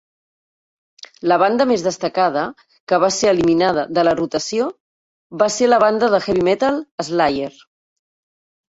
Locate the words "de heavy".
6.17-6.49